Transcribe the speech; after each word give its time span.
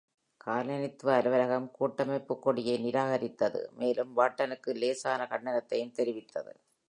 காலனித்துவ 0.45 1.09
அலுவலகம் 1.15 1.71
கூட்டமைப்பு 1.71 2.39
கொடியை 2.39 2.75
நிராகரித்தது, 2.85 3.61
மேலும் 3.71 4.17
பார்ட்டனுக்கு 4.17 4.73
லேசான 4.75 5.27
கண்டனத்தையும் 5.31 5.95
தெரிவித்தது. 5.97 6.53